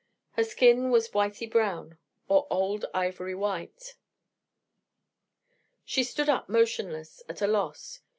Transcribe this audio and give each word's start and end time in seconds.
Her 0.31 0.43
skin 0.43 0.89
was 0.89 1.09
whitey 1.11 1.45
brown, 1.47 1.99
or 2.27 2.47
old 2.49 2.85
ivory 2.91 3.35
white. 3.35 3.97
She 5.85 6.03
stood 6.03 6.27
up 6.27 6.49
motionless, 6.49 7.21
at 7.29 7.43
a 7.43 7.45
loss. 7.45 7.99